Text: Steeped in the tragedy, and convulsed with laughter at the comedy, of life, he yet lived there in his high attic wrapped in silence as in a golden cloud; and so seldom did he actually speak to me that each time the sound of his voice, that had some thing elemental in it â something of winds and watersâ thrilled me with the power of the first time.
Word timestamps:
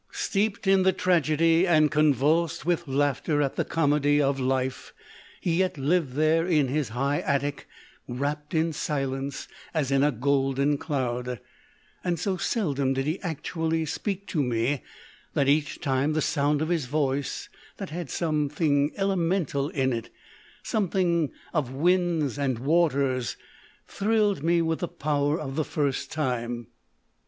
Steeped 0.11 0.65
in 0.65 0.81
the 0.81 0.91
tragedy, 0.93 1.67
and 1.67 1.91
convulsed 1.91 2.65
with 2.65 2.87
laughter 2.87 3.39
at 3.39 3.55
the 3.55 3.63
comedy, 3.63 4.19
of 4.19 4.39
life, 4.39 4.93
he 5.39 5.57
yet 5.57 5.77
lived 5.77 6.13
there 6.13 6.43
in 6.43 6.69
his 6.69 6.89
high 6.89 7.19
attic 7.19 7.67
wrapped 8.07 8.55
in 8.55 8.73
silence 8.73 9.47
as 9.75 9.91
in 9.91 10.01
a 10.03 10.11
golden 10.11 10.75
cloud; 10.79 11.39
and 12.03 12.19
so 12.19 12.35
seldom 12.35 12.93
did 12.95 13.05
he 13.05 13.19
actually 13.21 13.85
speak 13.85 14.25
to 14.25 14.41
me 14.41 14.81
that 15.35 15.47
each 15.47 15.79
time 15.81 16.13
the 16.13 16.19
sound 16.21 16.63
of 16.63 16.69
his 16.69 16.87
voice, 16.87 17.47
that 17.77 17.91
had 17.91 18.09
some 18.09 18.49
thing 18.49 18.91
elemental 18.95 19.69
in 19.69 19.93
it 19.93 20.05
â 20.05 20.09
something 20.63 21.31
of 21.53 21.71
winds 21.73 22.39
and 22.39 22.61
watersâ 22.61 23.35
thrilled 23.87 24.41
me 24.41 24.63
with 24.63 24.79
the 24.79 24.87
power 24.87 25.39
of 25.39 25.55
the 25.55 25.63
first 25.63 26.11
time. 26.11 26.65